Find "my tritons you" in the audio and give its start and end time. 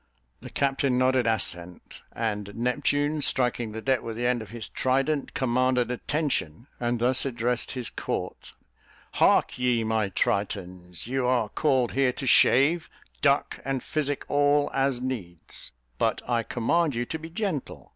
9.83-11.27